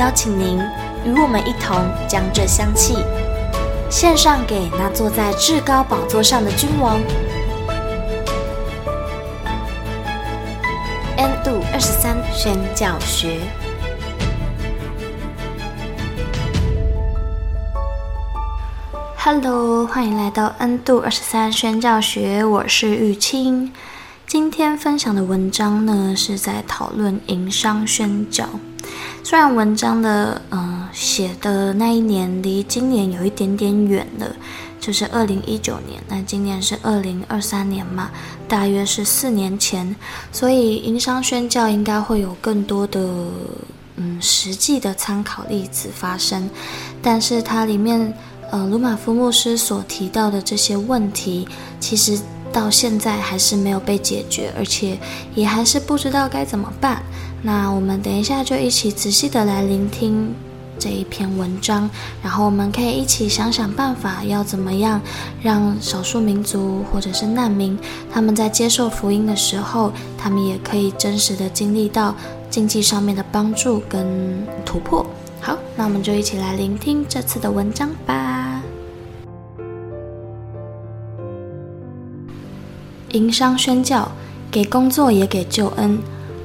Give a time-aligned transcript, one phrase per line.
[0.00, 0.58] 邀请您
[1.04, 1.76] 与我们一同
[2.08, 3.04] 将这香气
[3.90, 6.98] 献上给那坐在至高宝座上的君王。
[11.18, 13.40] N 度二十三宣教学。
[19.18, 23.70] Hello，欢迎来到 N 度二十三宣教学，我是玉清。
[24.26, 28.46] 今天分享的文章呢，是在讨论营商宣教。
[29.22, 34.34] 虽然文章的嗯写的那一年离今年有一点点远了，
[34.80, 38.10] 就是二零一九年，那今年是二零二三年嘛，
[38.48, 39.94] 大约是四年前，
[40.32, 43.00] 所以营商宣教应该会有更多的
[43.96, 46.48] 嗯实际的参考例子发生，
[47.02, 48.12] 但是它里面
[48.50, 51.46] 呃鲁马夫牧师所提到的这些问题，
[51.78, 52.18] 其实
[52.52, 54.98] 到现在还是没有被解决，而且
[55.36, 57.00] 也还是不知道该怎么办。
[57.42, 60.34] 那我们等一下就一起仔细的来聆听
[60.78, 61.88] 这一篇文章，
[62.22, 65.00] 然后我们可以一起想想办法，要怎么样
[65.42, 67.78] 让少数民族或者是难民，
[68.12, 72.14] 他们在接受福音的时候，他们也可以真实的经历到
[72.50, 75.04] 经济上面的帮助跟突破。
[75.40, 78.62] 好，那我们就一起来聆听这次的文章吧。
[83.12, 84.10] 营商宣教，
[84.50, 85.98] 给工作也给救恩。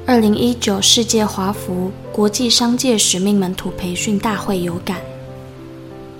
[0.07, 5.01] 二零一九世界华福国际商界使命门徒培训大会有感，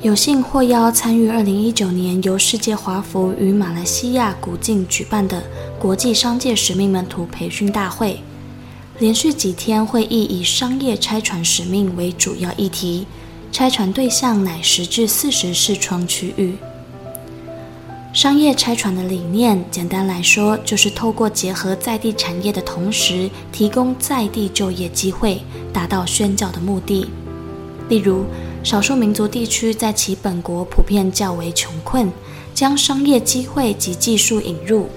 [0.02, 5.44] 有幸获邀参与二零一九年由世界华福与马来西亚古晋举办的
[5.78, 8.20] 国际商界使命门徒培训大会。
[8.98, 13.06] 连续几天会议以商业拆船使命为主要议题，
[13.52, 16.56] 拆船对象乃十至四十视窗区域。
[18.16, 25.42] 商业拆船的理念，简单来说，就是透过结合在地产业的同时，提供在地就业机会，
[25.74, 27.10] 达到宣教的目的。
[27.90, 28.24] 例如，
[28.64, 32.10] 少数民族地区在其本国普遍较为穷困，
[32.54, 34.88] 将商业机会及技术引入，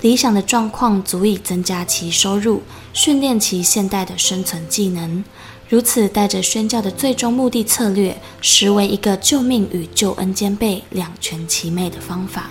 [0.00, 2.62] 理想的状况足以增加其收入，
[2.92, 5.24] 训练其现代的生存技能。
[5.68, 12.50] 如此带着宣教的最终目的策略，实为一个救命与救恩兼备、两全其美的方法。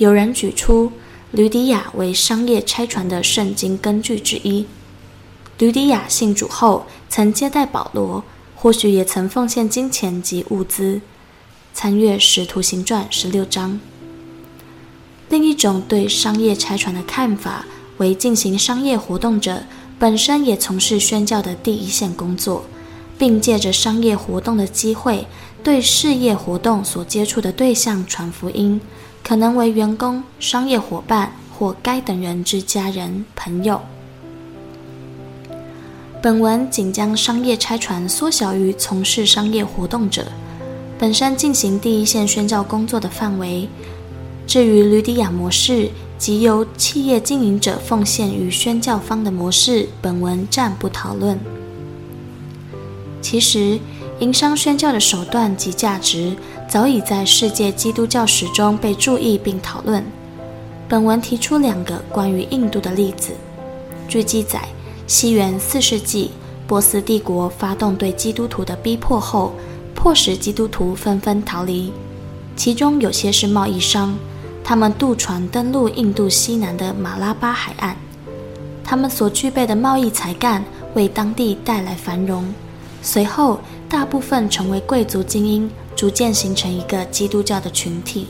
[0.00, 0.90] 有人举出
[1.30, 4.64] 吕底亚为商业拆传的圣经根据之一。
[5.58, 8.24] 吕底亚信主后，曾接待保罗，
[8.54, 11.02] 或许也曾奉献金钱及物资。
[11.74, 13.78] 参阅《使徒行传》十六章。
[15.28, 17.66] 另一种对商业拆传的看法，
[17.98, 19.64] 为进行商业活动者
[19.98, 22.64] 本身也从事宣教的第一线工作，
[23.18, 25.26] 并借着商业活动的机会，
[25.62, 28.80] 对事业活动所接触的对象传福音。
[29.22, 33.80] 可能为员工、商业伙伴或该等人之家人、朋友。
[36.22, 40.26] 本文仅将商业拆船缩小于从事商业活动者
[40.98, 43.68] 本身进行第一线宣教工作的范围。
[44.46, 45.88] 至于吕底亚模式
[46.18, 51.38] 及由企业经营者奉献于宣教方的模式，本文暂不讨论。
[53.22, 53.78] 其实，
[54.18, 56.34] 营商宣教的手段及价值。
[56.70, 60.04] 早已在世界基督教史中被注意并讨论。
[60.88, 63.32] 本文提出两个关于印度的例子。
[64.06, 64.62] 据记载，
[65.08, 66.30] 西元四世纪，
[66.68, 69.52] 波斯帝国发动对基督徒的逼迫后，
[69.96, 71.92] 迫使基督徒纷纷逃离。
[72.54, 74.16] 其中有些是贸易商，
[74.62, 77.96] 他们渡船登陆印度西南的马拉巴海岸。
[78.84, 80.64] 他们所具备的贸易才干
[80.94, 82.54] 为当地带来繁荣。
[83.02, 83.58] 随后，
[83.88, 85.68] 大部分成为贵族精英。
[86.00, 88.26] 逐渐形成一个基督教的群体。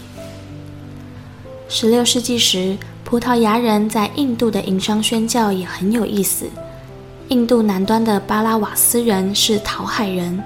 [1.68, 6.46] 十六世纪时，葡萄牙人在印度的营商宣教也很有意思。
[7.28, 10.42] 印度南端的巴拉瓦斯人是讨海人，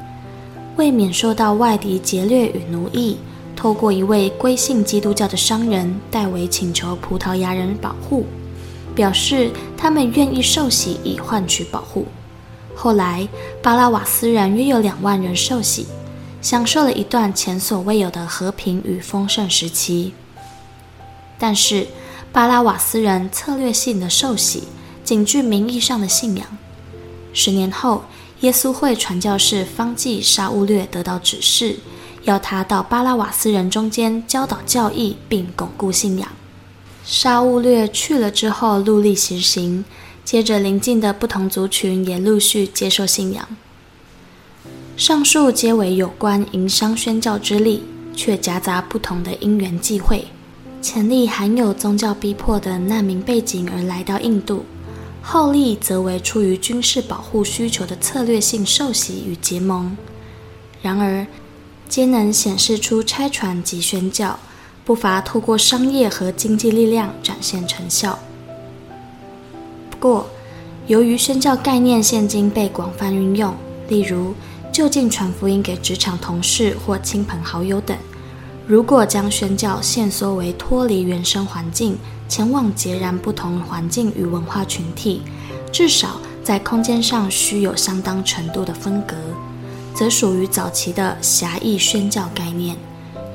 [0.76, 3.16] 为免受到外敌劫掠与奴役，
[3.56, 8.26] 透过一位归信基督教的商人代为请求葡萄牙人保护，
[8.94, 12.06] 表示他们愿意受洗以换取保护。
[12.74, 13.26] 后来，
[13.62, 15.86] 巴拉瓦斯人约有两万人受洗。
[16.44, 20.12] 享受了一段前所未有的和平与丰盛时期，
[21.38, 21.86] 但是
[22.30, 24.64] 巴拉瓦斯人策略性的受洗，
[25.02, 26.46] 仅具名义上的信仰。
[27.32, 28.04] 十年后，
[28.40, 31.78] 耶稣会传教士方济·沙乌略得到指示，
[32.24, 36.28] 要他到巴拉瓦斯人中间教导教义，并巩固信仰。
[37.06, 39.82] 沙乌略去了之后，陆力实行，
[40.22, 43.48] 接着邻近的不同族群也陆续接受信仰。
[44.96, 47.82] 上述皆为有关营商宣教之例，
[48.14, 50.24] 却夹杂不同的因缘际会。
[50.80, 54.64] 前例含有宗教逼迫的难民背景而来到印度，
[55.20, 59.96] 后例则为出于军事保护需求的策略性受洗与结盟。
[60.80, 61.26] 然而，
[61.88, 64.38] 皆能显示出差船及宣教
[64.84, 68.16] 不乏透过商业和经济力量展现成效。
[69.90, 70.30] 不过，
[70.86, 73.52] 由于宣教概念现今被广泛运用，
[73.88, 74.34] 例如，
[74.74, 77.96] 就近传福音给职场同事或亲朋好友等。
[78.66, 81.96] 如果将宣教限缩为脱离原生环境，
[82.28, 85.22] 前往截然不同环境与文化群体，
[85.70, 89.14] 至少在空间上需有相当程度的分隔，
[89.94, 92.76] 则属于早期的狭义宣教概念，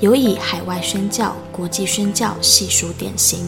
[0.02, 3.40] 尤以海外宣教、国际宣教系数典型。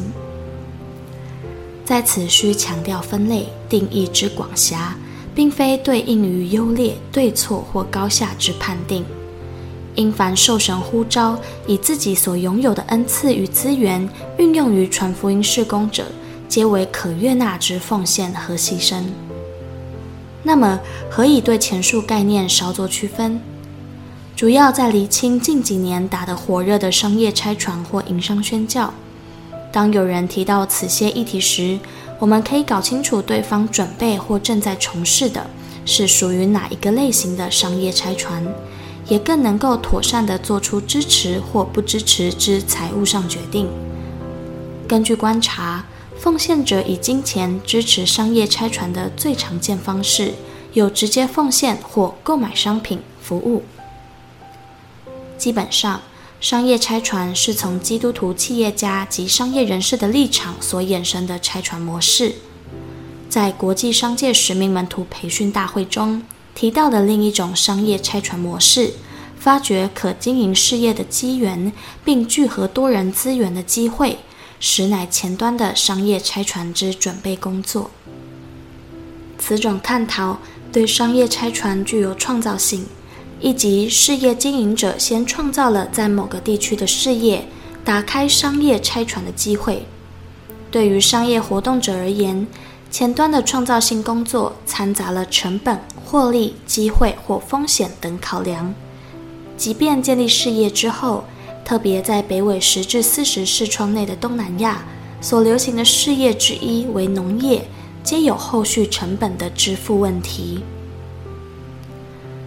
[1.83, 4.95] 在此需强调分类定义之广狭。
[5.33, 9.05] 并非对应于优劣、对错或高下之判定。
[9.95, 11.37] 因凡受神呼召，
[11.67, 14.07] 以自己所拥有的恩赐与资源
[14.37, 16.05] 运用于传福音事工者，
[16.47, 19.03] 皆为可悦纳之奉献和牺牲。
[20.43, 20.79] 那么，
[21.09, 23.39] 何以对前述概念稍作区分？
[24.33, 28.93] 主要在厘清近几年打得火热的商业拆船或营商宣教。
[29.71, 31.77] 当有人提到此些议题时，
[32.21, 35.43] 我们可以搞清楚对方准备或正在从事的
[35.85, 38.45] 是属于哪一个类型的商业拆船，
[39.07, 43.67] 也更能够妥善地做出支持或不支持之财务上决定。
[44.87, 45.83] 根据观察，
[46.19, 50.35] 奉献者以金钱支持商业拆船的最常见方式，
[50.73, 53.63] 有直接奉献或购买商品、服务。
[55.39, 55.99] 基本上，
[56.41, 62.33] 商业拆船是从基督徒企业家及商业人士的立场所衍生的拆船模式。
[63.29, 66.23] 在国际商界使命门徒培训大会中
[66.55, 68.91] 提到的另一种商业拆船模式，
[69.39, 71.71] 发掘可经营事业的机缘，
[72.03, 74.17] 并聚合多人资源的机会，
[74.59, 77.91] 实乃前端的商业拆船之准备工作。
[79.37, 80.39] 此种探讨
[80.71, 82.87] 对商业拆船具有创造性。
[83.41, 87.45] 以及事业经营者先创造了在某个地区的事业，
[87.83, 89.85] 打开商业拆船的机会。
[90.69, 92.45] 对于商业活动者而言，
[92.91, 98.73] 前端的创造性工作掺杂了成本、获利、机会或风险等考量。
[99.57, 101.23] 即便建立事业之后，
[101.65, 104.83] 特别在北纬十至四十视窗内的东南亚，
[105.19, 107.65] 所流行的事业之一为农业，
[108.03, 110.63] 皆有后续成本的支付问题。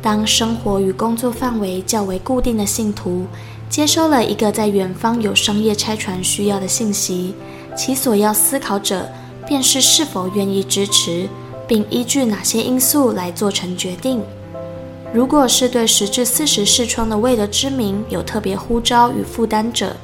[0.05, 3.25] 当生活与工作范围较为固定的信徒
[3.71, 7.35] 接收了一个在远方有商业拆船需要的信息，
[7.75, 9.09] 其所要思考者
[9.47, 11.27] 便是是否愿意支持，
[11.67, 14.21] 并依据哪些因素来做成决定。
[15.15, 19.97] 如果是对十至四十视窗的未得之名有特别呼召与负担者，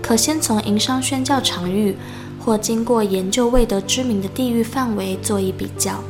[0.00, 1.96] 可先从营商宣教场域
[2.38, 6.00] 或经过研究未得之名的地域范围做一比较。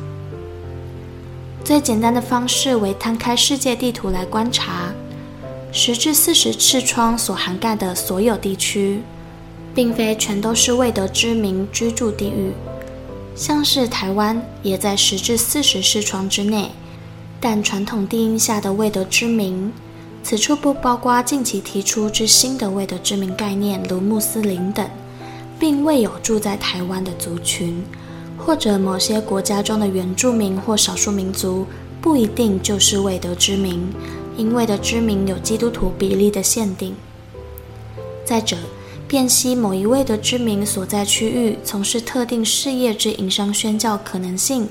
[1.69, 4.91] 最简单的方式为摊开世界地图来观察，
[5.71, 9.03] 十至四十视窗所涵盖的所有地区，
[9.75, 12.53] 并非全都是未得之名居住地域。
[13.35, 16.71] 像是台湾也在十至四十视窗之内，
[17.39, 19.71] 但传统定义下的未得之名，
[20.23, 24.89] 此处不包括近期提出之新的未得之名概念，如穆斯林等，
[25.59, 27.85] 并未有住在台湾的族群。
[28.39, 31.67] 或者某些国家中的原住民或少数民族
[32.01, 33.87] 不一定就是未得之民，
[34.37, 36.95] 因为的之民有基督徒比例的限定。
[38.25, 38.57] 再者，
[39.07, 44.67] 辨析某一位的之民所在区域从事特定事业之营商宣教可能性，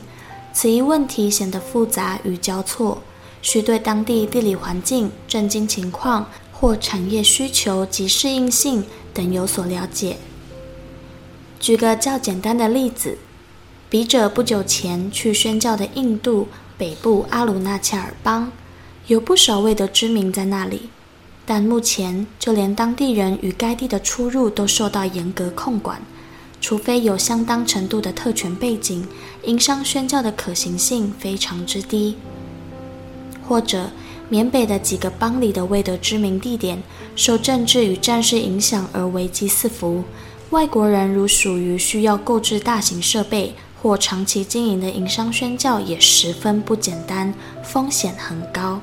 [0.53, 3.03] 此一问题显得复杂与交错，
[3.43, 10.17] 需对当地地理环境、政经情况或产业需求及适应性等有所了解。
[11.61, 13.19] 举个较简单的例子。
[13.91, 18.53] 笔者不久前去宣教的印度北部阿鲁纳恰尔邦，
[19.07, 20.91] 有不少未得之名在那里，
[21.47, 26.03] 但目前就连当地人与该地的出入都受到严格控管，
[26.61, 29.07] 除非有相当程度的特权背景，
[29.45, 32.17] 营商宣教的可行性非常之低。
[33.43, 33.91] 或者，
[34.29, 36.83] 缅北的几个邦里的未得知名地点，
[37.17, 40.05] 受政治与战事影响而危机四伏。
[40.51, 47.33] 外国人如属于需要购置大型设备或长期经营的营商宣教，也十分不简单，
[47.63, 48.81] 风险很高。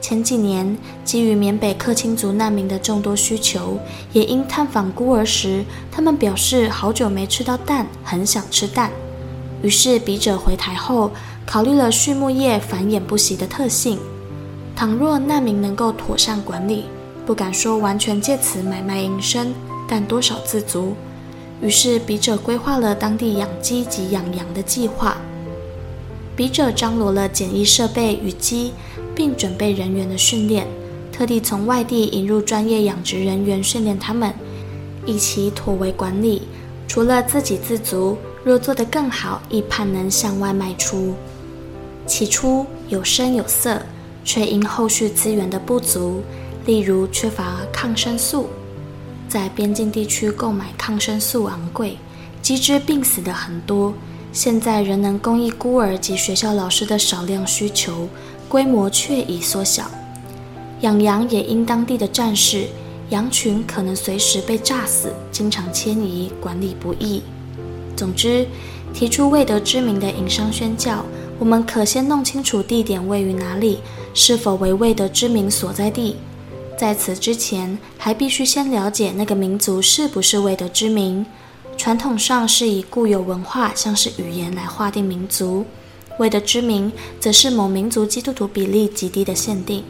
[0.00, 3.78] 前几年，基于缅北克钦族难民的众多需求，
[4.12, 5.62] 也因探访孤儿时，
[5.92, 8.90] 他们表示好久没吃到蛋，很想吃蛋。
[9.62, 11.10] 于是笔者回台后，
[11.44, 13.98] 考虑了畜牧业繁衍不息的特性。
[14.74, 16.86] 倘若难民能够妥善管理，
[17.26, 19.52] 不敢说完全借此买卖营生，
[19.86, 20.94] 但多少自足。
[21.60, 25.16] 于是笔者规划了当地养鸡及养羊的计划。
[26.36, 28.72] 笔者张罗了简易设备与鸡。
[29.20, 30.66] 并准备人员的训练，
[31.12, 34.32] 特地从外地引入专业养殖人员训练他们，
[35.04, 36.42] 以其妥为管理。
[36.88, 41.14] 除了自给自足，若做得更好，亦盼能向外卖出。
[42.06, 43.82] 起初有声有色，
[44.24, 46.22] 却因后续资源的不足，
[46.64, 48.48] 例如缺乏抗生素，
[49.30, 51.96] 在边境地区购买抗生素昂贵，
[52.42, 53.94] 鸡只病死的很多。
[54.32, 58.08] 现在仍能供应孤儿及学校老师的少量需求。
[58.48, 59.88] 规模却已缩小，
[60.80, 62.66] 养羊也因当地的战事，
[63.10, 67.22] 羊群可能随时被炸死，经常迁移，管理不易。
[67.96, 68.44] 总之，
[68.92, 71.04] 提出未得之名的营商宣教，
[71.38, 73.78] 我们可先弄清楚地点位于哪里，
[74.14, 76.16] 是否为未得之名所在地。
[76.80, 81.26] 在此之前，还必须先了解那个民族是不是未得之名。
[81.76, 85.66] 传统上是以固有文化，像是语言来划定民族。
[86.18, 89.84] 未得之名，则是某民族基督徒比例极低的限定。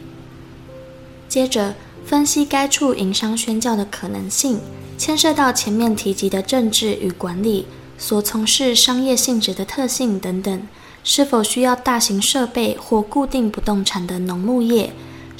[1.29, 4.59] 接着分析该处营商宣教的可能性，
[4.97, 7.67] 牵涉到前面提及的政治与管理、
[7.97, 10.67] 所从事商业性质的特性等等，
[11.05, 14.91] 是否需要大型设备或固定不动产的农牧业，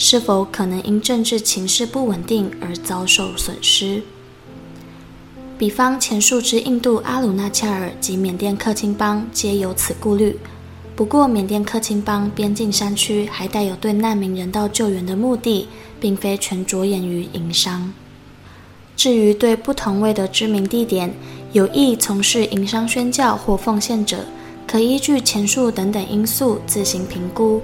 [0.03, 4.01] 是否可能因政治情势不稳定而遭受损失。
[5.59, 10.39] 比方前述之印度阿鲁纳恰尔及缅甸克钦邦，皆有此顾虑。
[10.95, 15.67] 不过，缅甸克钦邦边境山区还带有对难民人道救援的目的，
[15.99, 17.93] 并非全着眼于营商。
[18.97, 21.13] 至于对不同位的知名地点
[21.53, 24.25] 有意从事营商宣教或奉献者，
[24.65, 27.61] 可依据前述等等因素自行评估。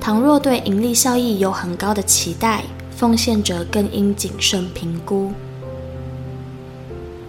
[0.00, 2.64] 倘若对盈利效益有很高的期待，
[2.96, 5.30] 奉献者更应谨慎评估。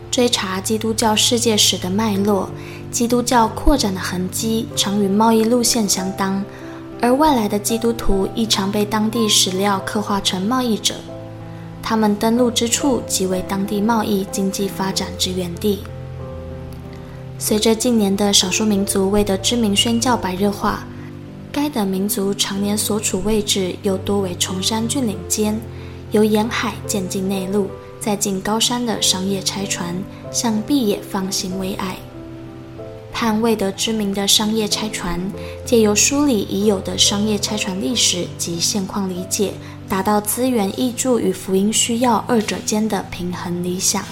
[0.09, 2.49] 追查基督教世界史的脉络。
[2.89, 6.43] 基督教扩展的痕迹常与贸易路线相当，
[7.01, 10.95] 而外来的基督徒亦常被当地史料刻画成贸易者。
[11.81, 15.83] 他们登陆之处即为当地贸易经济发展之源地。
[17.39, 20.85] 随着近年的少数民族未得知名宣教白热化，
[21.51, 25.59] 该等民族常年所处位置又多为崇山峻岭间，
[26.11, 29.93] 由沿海渐进内陆，再进高山的商业拆船，
[30.31, 31.97] 向碧野方兴为爱。
[33.11, 35.19] 盼未得知名的商业拆船，
[35.65, 39.53] 借由梳理已有的商业拆船历史及现况理解，
[39.89, 44.03] 达到资源挹注与福音需要二者间的平衡理想。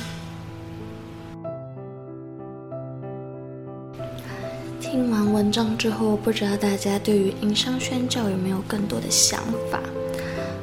[5.40, 9.42] 文章之后，不知道大家对于营商宣教有没有更多的想
[9.72, 9.80] 法？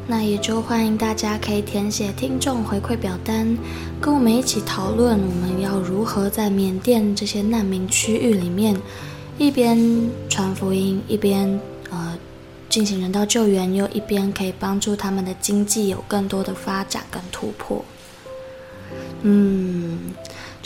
[0.06, 3.56] 那也就欢迎大家可以填写听众回馈表单，
[4.02, 8.76] 跟我们一起讨论我们要如何在缅甸这些难民区域里面，
[9.38, 9.78] 一边
[10.28, 12.14] 传福音，一边呃
[12.68, 17.82] 进行人道救援，又一边可以帮助他们的经济有更多的发展跟突破。
[19.22, 19.98] 嗯。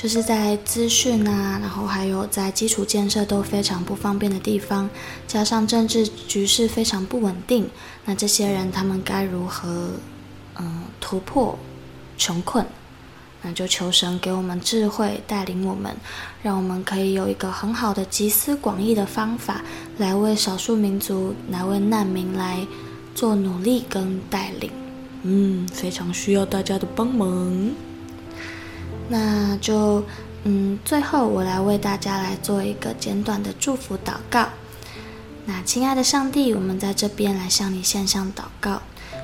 [0.00, 4.88] 就是在资讯啊，然后还有在基础建设都非常不方便的地方，
[5.28, 7.68] 加上政治局势非常不稳定，
[8.06, 9.90] 那这些人他们该如何
[10.58, 11.58] 嗯突破
[12.16, 12.64] 穷困？
[13.42, 15.94] 那就求神给我们智慧，带领我们，
[16.42, 19.60] 让我们可以有一个很好的集思广益的方法，
[19.98, 22.66] 来为少数民族、来为难民来
[23.14, 24.70] 做努力跟带领。
[25.24, 27.89] 嗯，非常需要大家的帮忙。
[29.12, 30.04] 那就，
[30.44, 34.46] 嗯，最后我来为大家来做一个简短的祝福祷告。
[35.46, 38.80] 那亲爱的上帝，我们在这边来向你献上祷告。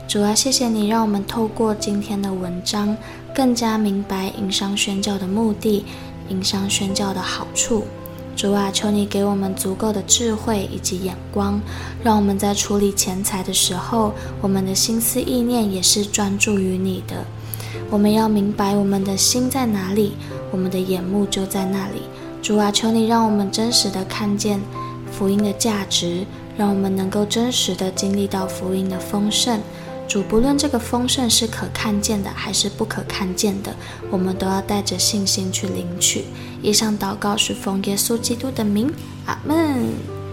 [0.08, 2.96] 主啊，谢谢你让我们透过今天的文章，
[3.32, 5.84] 更加明白营商宣教的目的，
[6.30, 7.84] 营商宣教的好处。
[8.34, 11.60] 主啊，求你给我们足够的智慧以及眼光，
[12.02, 17.24] 让我们在处理钱财的时候，我们的心思意念也是专注于你的。
[17.90, 20.14] 我们要明白我们的心在哪里，
[20.50, 22.02] 我们的眼目就在那里。
[22.42, 24.60] 主啊，求你让我们真实的看见
[25.10, 26.24] 福音的价值，
[26.56, 29.60] 让我们能够真实的经历到福音的丰盛，
[30.06, 33.74] 主不论这个丰盛是可看见的还是不可看见的，
[34.10, 36.24] 我们都要带着信心去领取。
[36.62, 38.92] 以上祷告是奉耶稣基督的名，
[39.26, 39.56] 阿门。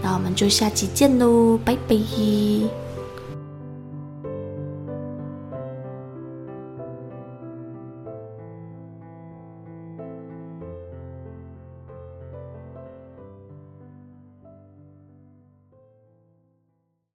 [0.02, 2.83] 那我们就下期见喽，拜拜。